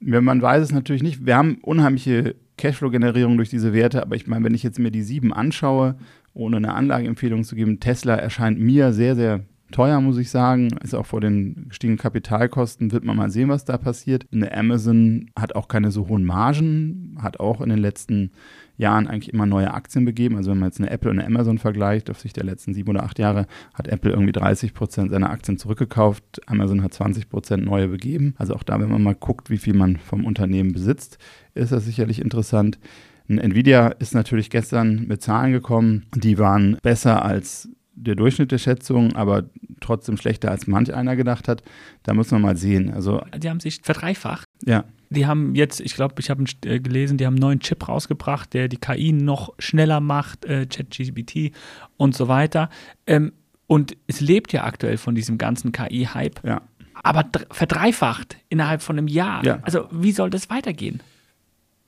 Man 0.02 0.42
weiß 0.42 0.62
es 0.62 0.74
natürlich 0.74 1.04
nicht. 1.04 1.26
Wir 1.26 1.38
haben 1.38 1.60
unheimliche 1.62 2.36
Cashflow-Generierung 2.58 3.38
durch 3.38 3.50
diese 3.50 3.72
Werte, 3.72 4.02
aber 4.02 4.18
ich 4.18 4.28
meine, 4.28 4.44
wenn 4.44 4.54
ich 4.54 4.64
jetzt 4.64 4.78
mir 4.78 4.92
die 4.92 5.02
sieben 5.02 5.32
anschaue, 5.32 5.96
ohne 6.34 6.58
eine 6.58 6.74
Anlageempfehlung 6.74 7.46
zu 7.46 7.56
geben, 7.56 7.80
Tesla 7.80 8.16
erscheint 8.16 8.60
mir 8.60 8.92
sehr, 8.92 9.16
sehr 9.16 9.46
teuer, 9.72 10.00
muss 10.02 10.18
ich 10.18 10.30
sagen. 10.30 10.70
Ist 10.84 10.94
auch 10.94 11.06
vor 11.06 11.22
den 11.22 11.66
gestiegenen 11.70 11.98
Kapitalkosten, 11.98 12.92
wird 12.92 13.04
man 13.04 13.18
mal 13.18 13.30
sehen, 13.30 13.50
was 13.50 13.66
da 13.66 13.78
passiert. 13.78 14.26
Eine 14.32 14.56
Amazon 14.56 15.30
hat 15.38 15.56
auch 15.56 15.68
keine 15.68 15.92
so 15.92 16.08
hohen 16.08 16.26
Margen, 16.26 17.18
hat 17.22 17.40
auch 17.40 17.62
in 17.62 17.70
den 17.70 17.80
letzten 17.80 18.32
Jahren 18.78 19.08
eigentlich 19.08 19.34
immer 19.34 19.46
neue 19.46 19.74
Aktien 19.74 20.06
begeben. 20.06 20.36
Also 20.36 20.52
wenn 20.52 20.60
man 20.60 20.70
jetzt 20.70 20.80
eine 20.80 20.90
Apple 20.90 21.10
und 21.10 21.20
eine 21.20 21.28
Amazon 21.28 21.58
vergleicht, 21.58 22.10
auf 22.10 22.20
Sicht 22.20 22.36
der 22.38 22.44
letzten 22.44 22.74
sieben 22.74 22.90
oder 22.90 23.04
acht 23.04 23.20
Jahre 23.20 23.48
hat 23.74 23.88
Apple 23.88 24.12
irgendwie 24.12 24.34
30 24.34 24.74
Prozent 24.74 25.12
seiner 25.12 25.30
Aktien 25.30 25.58
zurückgekauft, 25.58 26.42
Amazon 26.48 26.84
hat 26.84 26.94
20 26.94 27.30
Prozent 27.30 27.66
neue 27.66 27.88
begeben. 27.88 28.36
Also 28.38 28.54
auch 28.54 28.64
da, 28.64 28.80
wenn 28.80 28.90
man 28.90 29.04
mal 29.04 29.16
guckt, 29.16 29.50
wie 29.50 29.58
viel 29.58 29.74
man 29.74 29.98
vom 29.98 30.26
Unternehmen 30.26 30.74
besitzt, 30.74 31.18
ist 31.54 31.72
das 31.72 31.86
sicherlich 31.86 32.22
interessant. 32.22 32.80
Nvidia 33.28 33.88
ist 33.88 34.14
natürlich 34.14 34.50
gestern 34.50 35.08
mit 35.08 35.22
Zahlen 35.22 35.52
gekommen, 35.52 36.06
die 36.14 36.38
waren 36.38 36.78
besser 36.84 37.26
als 37.26 37.70
der 37.96 38.16
Durchschnitt 38.16 38.52
der 38.52 38.58
Schätzungen, 38.58 39.16
aber 39.16 39.46
trotzdem 39.80 40.18
schlechter 40.18 40.52
als 40.52 40.68
manch 40.68 40.94
einer 40.94 41.16
gedacht 41.16 41.48
hat. 41.48 41.64
Da 42.04 42.14
muss 42.14 42.32
man 42.32 42.42
mal 42.42 42.58
sehen. 42.58 42.94
Also, 42.94 43.22
die 43.38 43.50
haben 43.50 43.60
sich 43.60 43.82
verdreifacht. 43.82 44.46
Ja. 44.66 44.84
Die 45.10 45.26
haben 45.26 45.56
jetzt, 45.56 45.80
ich 45.80 45.96
glaube, 45.96 46.16
ich 46.20 46.30
habe 46.30 46.44
äh, 46.66 46.80
gelesen, 46.80 47.18
die 47.18 47.26
haben 47.26 47.36
einen 47.36 47.42
neuen 47.42 47.60
Chip 47.60 47.88
rausgebracht, 47.88 48.54
der 48.54 48.68
die 48.68 48.78
KI 48.78 49.14
noch 49.14 49.54
schneller 49.60 50.00
macht, 50.00 50.46
äh, 50.46 50.66
ChatGPT 50.66 51.52
und 51.98 52.16
so 52.16 52.28
weiter. 52.28 52.70
Ähm, 53.08 53.32
und 53.68 53.96
es 54.08 54.22
lebt 54.22 54.54
ja 54.54 54.64
aktuell 54.64 54.98
von 54.98 55.16
diesem 55.16 55.38
ganzen 55.38 55.72
KI-Hype. 55.72 56.44
Ja. 56.44 56.62
Aber 57.04 57.26
verdreifacht 57.52 58.38
innerhalb 58.50 58.82
von 58.82 58.98
einem 58.98 59.08
Jahr. 59.08 59.44
Ja. 59.46 59.60
Also, 59.62 59.88
wie 59.92 60.12
soll 60.12 60.30
das 60.30 60.50
weitergehen? 60.50 61.02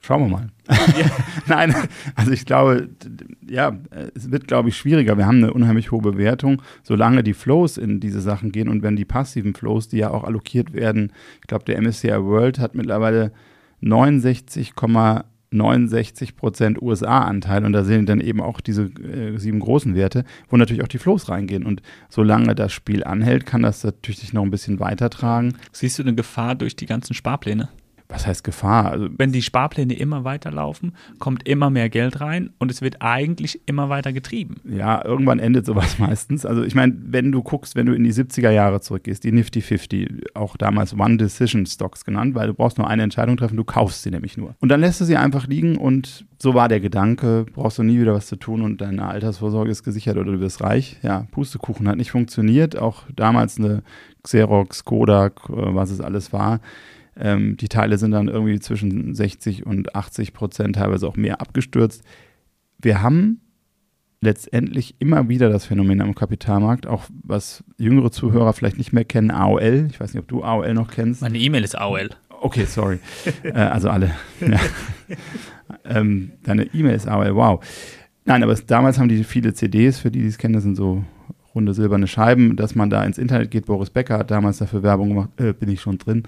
Schauen 0.07 0.21
wir 0.21 0.29
mal. 0.29 0.47
Nein, 1.47 1.75
also 2.15 2.31
ich 2.31 2.45
glaube, 2.45 2.87
ja, 3.45 3.77
es 4.15 4.31
wird, 4.31 4.47
glaube 4.47 4.69
ich, 4.69 4.77
schwieriger. 4.77 5.17
Wir 5.17 5.25
haben 5.25 5.43
eine 5.43 5.51
unheimlich 5.51 5.91
hohe 5.91 6.01
Bewertung, 6.01 6.61
solange 6.81 7.23
die 7.23 7.33
Flows 7.33 7.75
in 7.75 7.99
diese 7.99 8.21
Sachen 8.21 8.53
gehen 8.53 8.69
und 8.69 8.83
wenn 8.83 8.95
die 8.95 9.03
passiven 9.03 9.53
Flows, 9.53 9.89
die 9.89 9.97
ja 9.97 10.11
auch 10.11 10.23
allokiert 10.23 10.71
werden, 10.71 11.11
ich 11.41 11.47
glaube, 11.47 11.65
der 11.65 11.81
MSCI 11.81 12.23
World 12.23 12.57
hat 12.57 12.73
mittlerweile 12.73 13.33
69,69 13.83 16.37
Prozent 16.37 16.81
USA-Anteil 16.81 17.65
und 17.65 17.73
da 17.73 17.83
sind 17.83 18.07
dann 18.07 18.21
eben 18.21 18.39
auch 18.39 18.61
diese 18.61 18.83
äh, 18.83 19.37
sieben 19.37 19.59
großen 19.59 19.93
Werte, 19.93 20.23
wo 20.47 20.55
natürlich 20.55 20.83
auch 20.83 20.87
die 20.87 20.99
Flows 20.99 21.27
reingehen. 21.27 21.65
Und 21.65 21.81
solange 22.07 22.55
das 22.55 22.71
Spiel 22.71 23.03
anhält, 23.03 23.45
kann 23.45 23.61
das 23.61 23.83
natürlich 23.83 24.19
sich 24.19 24.31
noch 24.31 24.43
ein 24.43 24.51
bisschen 24.51 24.79
weitertragen. 24.79 25.57
Siehst 25.73 25.99
du 25.99 26.03
eine 26.03 26.15
Gefahr 26.15 26.55
durch 26.55 26.77
die 26.77 26.85
ganzen 26.85 27.13
Sparpläne? 27.13 27.67
Was 28.09 28.25
heißt 28.25 28.43
Gefahr? 28.43 28.91
Also, 28.91 29.09
Wenn 29.17 29.31
die 29.31 29.41
Sparpläne 29.41 29.93
immer 29.93 30.23
weiterlaufen, 30.23 30.93
kommt 31.19 31.47
immer 31.47 31.69
mehr 31.69 31.89
Geld 31.89 32.21
rein 32.21 32.51
und 32.57 32.71
es 32.71 32.81
wird 32.81 33.01
eigentlich 33.01 33.61
immer 33.67 33.89
weiter 33.89 34.13
getrieben. 34.13 34.61
Ja, 34.63 35.03
irgendwann 35.03 35.39
endet 35.39 35.65
sowas 35.65 35.99
meistens. 35.99 36.45
Also 36.45 36.63
ich 36.63 36.73
meine, 36.73 36.95
wenn 36.97 37.31
du 37.31 37.43
guckst, 37.43 37.75
wenn 37.75 37.85
du 37.85 37.93
in 37.93 38.03
die 38.03 38.13
70er 38.13 38.51
Jahre 38.51 38.79
zurückgehst, 38.79 39.23
die 39.23 39.31
Nifty 39.31 39.61
50, 39.61 40.35
auch 40.35 40.55
damals 40.55 40.93
One-Decision-Stocks 40.97 42.05
genannt, 42.05 42.35
weil 42.35 42.47
du 42.47 42.53
brauchst 42.53 42.77
nur 42.77 42.87
eine 42.87 43.03
Entscheidung 43.03 43.35
treffen, 43.35 43.57
du 43.57 43.65
kaufst 43.65 44.03
sie 44.03 44.11
nämlich 44.11 44.37
nur. 44.37 44.55
Und 44.59 44.69
dann 44.69 44.79
lässt 44.79 45.01
du 45.01 45.05
sie 45.05 45.17
einfach 45.17 45.47
liegen 45.47 45.77
und 45.77 46.25
so 46.39 46.53
war 46.53 46.69
der 46.69 46.79
Gedanke, 46.79 47.45
brauchst 47.51 47.77
du 47.77 47.83
nie 47.83 47.99
wieder 47.99 48.13
was 48.13 48.27
zu 48.27 48.35
tun 48.35 48.61
und 48.61 48.79
deine 48.79 49.07
Altersvorsorge 49.07 49.71
ist 49.71 49.83
gesichert 49.83 50.17
oder 50.17 50.31
du 50.31 50.39
wirst 50.39 50.61
reich. 50.61 50.97
Ja, 51.01 51.25
Pustekuchen 51.31 51.87
hat 51.87 51.97
nicht 51.97 52.11
funktioniert. 52.11 52.77
Auch 52.77 53.03
damals 53.15 53.57
eine 53.57 53.81
Xerox, 54.23 54.85
Kodak, 54.85 55.49
äh, 55.49 55.53
was 55.75 55.89
es 55.89 55.99
alles 55.99 56.31
war 56.31 56.59
ähm, 57.19 57.57
die 57.57 57.67
Teile 57.67 57.97
sind 57.97 58.11
dann 58.11 58.27
irgendwie 58.27 58.59
zwischen 58.59 59.13
60 59.13 59.65
und 59.65 59.95
80 59.95 60.33
Prozent, 60.33 60.75
teilweise 60.75 61.07
auch 61.07 61.15
mehr 61.15 61.41
abgestürzt. 61.41 62.03
Wir 62.79 63.01
haben 63.01 63.41
letztendlich 64.21 64.95
immer 64.99 65.29
wieder 65.29 65.49
das 65.49 65.65
Phänomen 65.65 66.01
am 66.01 66.15
Kapitalmarkt, 66.15 66.87
auch 66.87 67.03
was 67.23 67.63
jüngere 67.77 68.11
Zuhörer 68.11 68.53
vielleicht 68.53 68.77
nicht 68.77 68.93
mehr 68.93 69.05
kennen, 69.05 69.31
AOL. 69.31 69.87
Ich 69.89 69.99
weiß 69.99 70.13
nicht, 70.13 70.21
ob 70.21 70.27
du 70.27 70.43
AOL 70.43 70.73
noch 70.73 70.89
kennst. 70.89 71.21
Meine 71.21 71.37
E-Mail 71.37 71.63
ist 71.63 71.77
AOL. 71.77 72.09
Okay, 72.41 72.65
sorry. 72.65 72.99
äh, 73.43 73.51
also 73.51 73.89
alle. 73.89 74.11
Ja. 74.41 74.59
ähm, 75.85 76.31
deine 76.43 76.65
E-Mail 76.73 76.95
ist 76.95 77.07
AOL, 77.07 77.35
wow. 77.35 77.65
Nein, 78.25 78.43
aber 78.43 78.51
es, 78.51 78.65
damals 78.65 78.99
haben 78.99 79.09
die 79.09 79.23
viele 79.23 79.53
CDs, 79.53 79.99
für 79.99 80.11
die, 80.11 80.21
die 80.21 80.27
es 80.27 80.37
kennen, 80.37 80.53
das 80.53 80.63
sind 80.63 80.75
so 80.75 81.03
runde 81.57 81.73
silberne 81.73 82.07
Scheiben, 82.07 82.55
dass 82.55 82.75
man 82.75 82.89
da 82.89 83.03
ins 83.03 83.17
Internet 83.17 83.51
geht. 83.51 83.65
Boris 83.65 83.89
Becker 83.89 84.19
hat 84.19 84.31
damals 84.31 84.59
dafür 84.59 84.83
Werbung 84.83 85.09
gemacht, 85.09 85.29
äh, 85.37 85.53
bin 85.53 85.69
ich 85.69 85.81
schon 85.81 85.97
drin. 85.97 86.23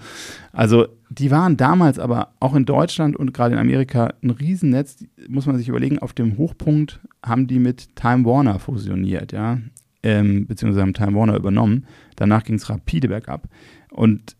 Also 0.52 0.88
die 1.08 1.30
waren 1.30 1.56
damals 1.56 1.98
aber 1.98 2.32
auch 2.40 2.54
in 2.54 2.66
Deutschland 2.66 3.16
und 3.16 3.32
gerade 3.32 3.54
in 3.54 3.60
Amerika 3.60 4.12
ein 4.22 4.30
Riesennetz, 4.30 5.04
muss 5.28 5.46
man 5.46 5.56
sich 5.56 5.68
überlegen, 5.68 5.98
auf 5.98 6.12
dem 6.12 6.36
Hochpunkt 6.36 7.00
haben 7.24 7.46
die 7.46 7.58
mit 7.58 7.96
Time 7.96 8.24
Warner 8.24 8.58
fusioniert, 8.58 9.32
ja, 9.32 9.58
ähm, 10.02 10.46
beziehungsweise 10.46 10.82
haben 10.82 10.94
Time 10.94 11.14
Warner 11.14 11.36
übernommen. 11.36 11.86
Danach 12.16 12.44
ging 12.44 12.56
es 12.56 12.68
rapide 12.68 13.08
bergab. 13.08 13.48
Und 13.90 14.36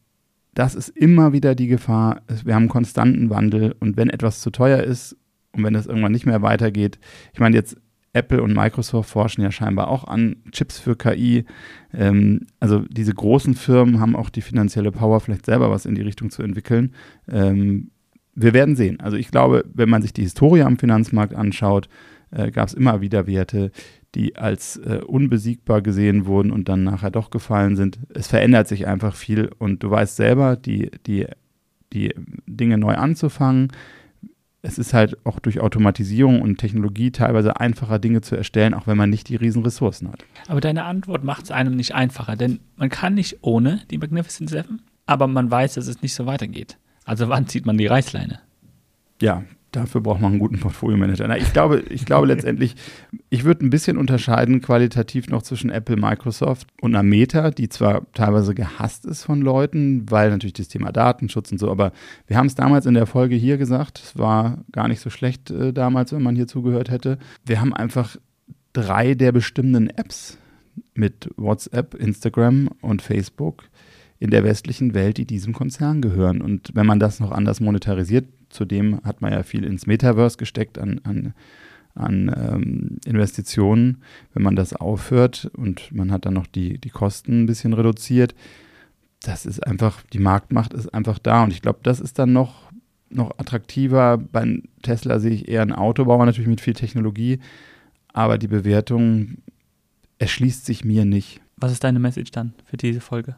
das 0.54 0.74
ist 0.74 0.88
immer 0.90 1.32
wieder 1.32 1.54
die 1.54 1.68
Gefahr. 1.68 2.22
Wir 2.44 2.54
haben 2.54 2.64
einen 2.64 2.68
konstanten 2.68 3.30
Wandel 3.30 3.74
und 3.78 3.96
wenn 3.96 4.10
etwas 4.10 4.40
zu 4.40 4.50
teuer 4.50 4.82
ist 4.82 5.16
und 5.52 5.64
wenn 5.64 5.74
es 5.74 5.86
irgendwann 5.86 6.12
nicht 6.12 6.26
mehr 6.26 6.42
weitergeht, 6.42 6.98
ich 7.32 7.40
meine 7.40 7.56
jetzt 7.56 7.76
Apple 8.12 8.42
und 8.42 8.54
Microsoft 8.54 9.10
forschen 9.10 9.42
ja 9.42 9.52
scheinbar 9.52 9.88
auch 9.88 10.04
an 10.04 10.36
Chips 10.50 10.78
für 10.78 10.96
KI. 10.96 11.44
Ähm, 11.94 12.46
also 12.58 12.80
diese 12.90 13.14
großen 13.14 13.54
Firmen 13.54 14.00
haben 14.00 14.16
auch 14.16 14.30
die 14.30 14.42
finanzielle 14.42 14.90
Power, 14.90 15.20
vielleicht 15.20 15.46
selber 15.46 15.70
was 15.70 15.86
in 15.86 15.94
die 15.94 16.02
Richtung 16.02 16.30
zu 16.30 16.42
entwickeln. 16.42 16.94
Ähm, 17.30 17.90
wir 18.34 18.52
werden 18.52 18.76
sehen. 18.76 19.00
Also 19.00 19.16
ich 19.16 19.30
glaube, 19.30 19.64
wenn 19.72 19.88
man 19.88 20.02
sich 20.02 20.12
die 20.12 20.22
Historie 20.22 20.62
am 20.62 20.78
Finanzmarkt 20.78 21.34
anschaut, 21.34 21.88
äh, 22.30 22.50
gab 22.50 22.68
es 22.68 22.74
immer 22.74 23.00
wieder 23.00 23.26
Werte, 23.26 23.70
die 24.14 24.36
als 24.36 24.76
äh, 24.78 25.00
unbesiegbar 25.06 25.82
gesehen 25.82 26.26
wurden 26.26 26.50
und 26.50 26.68
dann 26.68 26.84
nachher 26.84 27.10
doch 27.10 27.30
gefallen 27.30 27.76
sind. 27.76 28.00
Es 28.12 28.26
verändert 28.26 28.66
sich 28.66 28.86
einfach 28.86 29.14
viel 29.14 29.50
und 29.58 29.82
du 29.82 29.90
weißt 29.90 30.16
selber, 30.16 30.56
die, 30.56 30.90
die, 31.06 31.26
die 31.92 32.14
Dinge 32.46 32.78
neu 32.78 32.94
anzufangen, 32.94 33.68
es 34.62 34.78
ist 34.78 34.92
halt 34.92 35.24
auch 35.24 35.38
durch 35.38 35.60
Automatisierung 35.60 36.42
und 36.42 36.58
Technologie 36.58 37.10
teilweise 37.10 37.58
einfacher, 37.58 37.98
Dinge 37.98 38.20
zu 38.20 38.36
erstellen, 38.36 38.74
auch 38.74 38.86
wenn 38.86 38.96
man 38.96 39.10
nicht 39.10 39.28
die 39.28 39.36
riesen 39.36 39.62
Ressourcen 39.62 40.10
hat. 40.12 40.24
Aber 40.48 40.60
deine 40.60 40.84
Antwort 40.84 41.24
macht 41.24 41.44
es 41.44 41.50
einem 41.50 41.76
nicht 41.76 41.94
einfacher, 41.94 42.36
denn 42.36 42.60
man 42.76 42.90
kann 42.90 43.14
nicht 43.14 43.38
ohne 43.42 43.80
die 43.90 43.98
Magnificent 43.98 44.50
Seven, 44.50 44.82
aber 45.06 45.26
man 45.26 45.50
weiß, 45.50 45.74
dass 45.74 45.86
es 45.86 46.02
nicht 46.02 46.14
so 46.14 46.26
weitergeht. 46.26 46.78
Also 47.04 47.28
wann 47.28 47.46
zieht 47.46 47.66
man 47.66 47.78
die 47.78 47.86
Reißleine? 47.86 48.40
Ja, 49.20 49.44
Dafür 49.72 50.00
braucht 50.00 50.20
man 50.20 50.32
einen 50.32 50.40
guten 50.40 50.58
Portfolio-Manager. 50.58 51.28
Na, 51.28 51.36
ich 51.36 51.52
glaube, 51.52 51.80
ich 51.90 52.04
glaube 52.04 52.26
letztendlich, 52.28 52.74
ich 53.28 53.44
würde 53.44 53.64
ein 53.64 53.70
bisschen 53.70 53.96
unterscheiden 53.96 54.60
qualitativ 54.60 55.28
noch 55.28 55.42
zwischen 55.42 55.70
Apple, 55.70 55.96
Microsoft 55.96 56.68
und 56.80 56.94
einer 56.94 57.02
Meta, 57.02 57.50
die 57.50 57.68
zwar 57.68 58.10
teilweise 58.12 58.54
gehasst 58.54 59.06
ist 59.06 59.24
von 59.24 59.40
Leuten, 59.40 60.10
weil 60.10 60.30
natürlich 60.30 60.54
das 60.54 60.68
Thema 60.68 60.92
Datenschutz 60.92 61.52
und 61.52 61.58
so, 61.58 61.70
aber 61.70 61.92
wir 62.26 62.36
haben 62.36 62.46
es 62.46 62.54
damals 62.54 62.86
in 62.86 62.94
der 62.94 63.06
Folge 63.06 63.36
hier 63.36 63.58
gesagt, 63.58 64.00
es 64.02 64.18
war 64.18 64.58
gar 64.72 64.88
nicht 64.88 65.00
so 65.00 65.10
schlecht 65.10 65.50
äh, 65.50 65.72
damals, 65.72 66.12
wenn 66.12 66.22
man 66.22 66.36
hier 66.36 66.46
zugehört 66.46 66.90
hätte. 66.90 67.18
Wir 67.44 67.60
haben 67.60 67.72
einfach 67.72 68.16
drei 68.72 69.14
der 69.14 69.32
bestimmenden 69.32 69.88
Apps 69.90 70.38
mit 70.94 71.30
WhatsApp, 71.36 71.94
Instagram 71.94 72.70
und 72.80 73.02
Facebook 73.02 73.64
in 74.18 74.30
der 74.30 74.44
westlichen 74.44 74.94
Welt, 74.94 75.16
die 75.16 75.24
diesem 75.24 75.54
Konzern 75.54 76.02
gehören. 76.02 76.42
Und 76.42 76.70
wenn 76.74 76.86
man 76.86 77.00
das 77.00 77.20
noch 77.20 77.32
anders 77.32 77.60
monetarisiert, 77.60 78.26
Zudem 78.50 79.00
hat 79.04 79.22
man 79.22 79.32
ja 79.32 79.42
viel 79.42 79.64
ins 79.64 79.86
Metaverse 79.86 80.36
gesteckt 80.36 80.78
an, 80.78 81.00
an, 81.04 81.34
an 81.94 82.34
ähm, 82.36 82.98
Investitionen. 83.04 84.02
Wenn 84.34 84.42
man 84.42 84.56
das 84.56 84.74
aufhört 84.74 85.50
und 85.56 85.92
man 85.92 86.12
hat 86.12 86.26
dann 86.26 86.34
noch 86.34 86.46
die, 86.46 86.78
die 86.78 86.90
Kosten 86.90 87.42
ein 87.42 87.46
bisschen 87.46 87.72
reduziert, 87.72 88.34
das 89.22 89.46
ist 89.46 89.66
einfach, 89.66 90.02
die 90.12 90.18
Marktmacht 90.18 90.74
ist 90.74 90.92
einfach 90.92 91.18
da. 91.18 91.44
Und 91.44 91.52
ich 91.52 91.62
glaube, 91.62 91.80
das 91.82 92.00
ist 92.00 92.18
dann 92.18 92.32
noch, 92.32 92.72
noch 93.10 93.38
attraktiver. 93.38 94.18
Bei 94.18 94.60
Tesla 94.82 95.20
sehe 95.20 95.32
ich 95.32 95.48
eher 95.48 95.62
einen 95.62 95.72
Autobauer 95.72 96.26
natürlich 96.26 96.48
mit 96.48 96.60
viel 96.60 96.74
Technologie, 96.74 97.38
aber 98.12 98.38
die 98.38 98.48
Bewertung 98.48 99.38
erschließt 100.18 100.66
sich 100.66 100.84
mir 100.84 101.04
nicht. 101.04 101.40
Was 101.56 101.72
ist 101.72 101.84
deine 101.84 101.98
Message 101.98 102.30
dann 102.30 102.54
für 102.64 102.76
diese 102.76 103.00
Folge? 103.00 103.36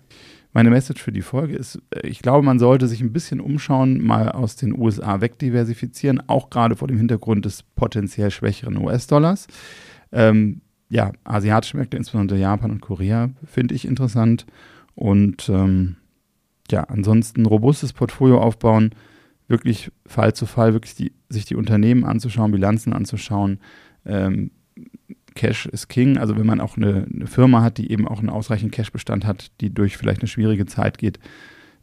Meine 0.53 0.71
Message 0.71 1.03
für 1.03 1.13
die 1.13 1.23
Folge 1.23 1.57
ist, 1.57 1.81
äh, 1.91 2.07
ich 2.07 2.21
glaube, 2.21 2.45
man 2.45 2.59
sollte 2.59 2.87
sich 2.87 3.01
ein 3.01 3.13
bisschen 3.13 3.41
umschauen, 3.41 4.03
mal 4.03 4.31
aus 4.31 4.57
den 4.57 4.79
USA 4.79 5.21
wegdiversifizieren, 5.21 6.23
auch 6.29 6.51
gerade 6.51 6.77
vor 6.77 6.89
dem 6.89 6.99
Hintergrund 6.99 7.45
des 7.45 7.63
potenziell 7.63 8.31
schwächeren 8.31 8.77
US-Dollars. 8.77 9.47
Ähm, 10.13 10.61
ja, 10.89 11.13
asiatische 11.25 11.79
Märkte, 11.79 11.97
insbesondere 11.97 12.39
Japan 12.39 12.71
und 12.71 12.81
Korea, 12.83 13.31
finde 13.47 13.75
ich 13.75 13.87
interessant. 13.87 14.45
Und 14.95 15.49
ähm, 15.49 15.97
ja, 16.71 16.83
ansonsten 16.85 17.47
robustes 17.47 17.95
Portfolio 17.95 18.39
aufbauen, 18.41 18.91
wirklich 19.49 19.91
Fall 20.07 20.35
zu 20.35 20.45
Fall, 20.45 20.75
wirklich 20.75 20.95
die, 20.95 21.13
sich 21.31 21.47
die 21.47 21.57
Unternehmen 21.57 22.05
anzuschauen, 22.05 22.53
Bilanzen 22.53 22.93
anzuschauen, 22.93 23.59
ähm, 24.05 24.51
Cash 25.35 25.67
ist 25.67 25.89
King. 25.89 26.19
Also 26.19 26.37
wenn 26.37 26.47
man 26.47 26.61
auch 26.61 26.77
eine, 26.77 27.07
eine 27.13 27.27
Firma 27.27 27.63
hat, 27.63 27.79
die 27.79 27.91
eben 27.91 28.07
auch 28.07 28.19
einen 28.19 28.31
ausreichenden 28.31 28.71
Cashbestand 28.71 29.25
hat, 29.25 29.51
die 29.61 29.73
durch 29.73 29.97
vielleicht 29.97 30.21
eine 30.21 30.29
schwierige 30.29 30.67
Zeit 30.67 30.99
geht, 30.99 31.19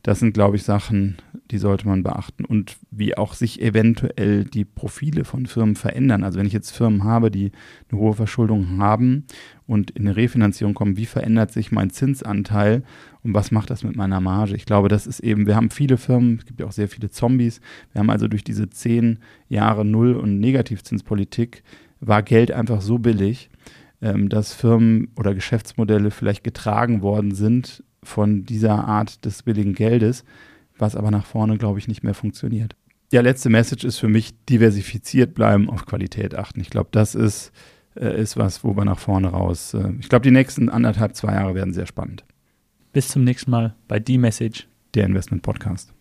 das 0.04 0.20
sind, 0.20 0.34
glaube 0.34 0.56
ich, 0.56 0.64
Sachen, 0.64 1.18
die 1.52 1.58
sollte 1.58 1.86
man 1.86 2.04
beachten. 2.04 2.46
Und 2.46 2.78
wie 2.90 3.18
auch 3.18 3.34
sich 3.34 3.62
eventuell 3.62 4.46
die 4.46 4.64
Profile 4.64 5.26
von 5.26 5.46
Firmen 5.46 5.76
verändern. 5.76 6.24
Also 6.24 6.40
wenn 6.40 6.46
ich 6.46 6.54
jetzt 6.54 6.72
Firmen 6.72 7.04
habe, 7.04 7.30
die 7.30 7.52
eine 7.92 8.00
hohe 8.00 8.14
Verschuldung 8.14 8.78
haben 8.78 9.26
und 9.68 9.92
in 9.92 10.08
eine 10.08 10.16
Refinanzierung 10.16 10.74
kommen, 10.74 10.96
wie 10.96 11.06
verändert 11.06 11.52
sich 11.52 11.74
mein 11.74 11.90
Zinsanteil 11.90 12.84
und 13.24 13.34
was 13.34 13.52
macht 13.52 13.70
das 13.70 13.84
mit 13.84 13.98
meiner 13.98 14.22
Marge? 14.22 14.56
Ich 14.56 14.66
glaube, 14.66 14.88
das 14.88 15.06
ist 15.06 15.20
eben, 15.20 15.48
wir 15.48 15.58
haben 15.58 15.70
viele 15.70 15.98
Firmen, 15.98 16.38
es 16.40 16.46
gibt 16.46 16.62
ja 16.62 16.66
auch 16.66 16.72
sehr 16.72 16.88
viele 16.88 17.10
Zombies. 17.10 17.60
Wir 17.92 18.00
haben 18.00 18.10
also 18.10 18.30
durch 18.30 18.46
diese 18.46 18.70
zehn 18.70 19.20
Jahre 19.50 19.84
Null- 19.84 20.16
und 20.16 20.40
Negativzinspolitik 20.40 21.62
war 22.00 22.24
Geld 22.24 22.52
einfach 22.52 22.82
so 22.82 22.98
billig, 23.00 23.50
ähm, 24.02 24.30
dass 24.30 24.54
Firmen 24.54 25.10
oder 25.18 25.34
Geschäftsmodelle 25.34 26.12
vielleicht 26.12 26.44
getragen 26.44 27.02
worden 27.02 27.34
sind 27.34 27.84
von 28.04 28.46
dieser 28.46 28.86
Art 28.86 29.26
des 29.26 29.44
billigen 29.44 29.74
Geldes, 29.74 30.24
was 30.78 30.96
aber 30.96 31.12
nach 31.12 31.26
vorne, 31.26 31.58
glaube 31.58 31.80
ich, 31.80 31.88
nicht 31.88 32.04
mehr 32.04 32.14
funktioniert. 32.14 32.76
Ja, 33.12 33.22
letzte 33.22 33.50
Message 33.50 33.84
ist 33.84 33.98
für 33.98 34.08
mich 34.08 34.34
diversifiziert 34.46 35.34
bleiben, 35.34 35.70
auf 35.70 35.86
Qualität 35.86 36.36
achten. 36.36 36.62
Ich 36.62 36.70
glaube, 36.70 36.90
das 36.92 37.16
ist, 37.16 37.52
äh, 37.96 38.22
ist 38.22 38.38
was, 38.38 38.64
wo 38.64 38.78
wir 38.78 38.86
nach 38.86 39.00
vorne 39.00 39.30
raus. 39.30 39.74
Äh, 39.74 39.94
ich 40.00 40.10
glaube, 40.10 40.24
die 40.24 40.32
nächsten 40.32 40.70
anderthalb, 40.70 41.16
zwei 41.16 41.34
Jahre 41.34 41.56
werden 41.56 41.74
sehr 41.74 41.88
spannend. 41.88 42.24
Bis 42.94 43.08
zum 43.10 43.24
nächsten 43.24 43.52
Mal 43.52 43.76
bei 43.88 44.00
Die 44.00 44.18
Message, 44.18 44.68
der 44.94 45.06
Investment 45.06 45.42
Podcast. 45.42 45.94